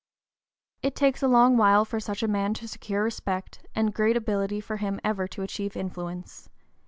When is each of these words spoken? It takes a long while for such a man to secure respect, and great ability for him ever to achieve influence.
It 0.81 0.95
takes 0.95 1.21
a 1.21 1.27
long 1.27 1.57
while 1.57 1.85
for 1.85 1.99
such 1.99 2.23
a 2.23 2.27
man 2.27 2.55
to 2.55 2.67
secure 2.67 3.03
respect, 3.03 3.67
and 3.75 3.93
great 3.93 4.17
ability 4.17 4.59
for 4.59 4.77
him 4.77 4.99
ever 5.03 5.27
to 5.27 5.43
achieve 5.43 5.77
influence. 5.77 6.49